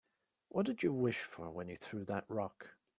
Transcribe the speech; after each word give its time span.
What'd 0.49 0.81
you 0.81 0.91
wish 0.93 1.21
when 1.37 1.67
you 1.67 1.77
threw 1.77 2.05
that 2.05 2.25
rock? 2.27 2.67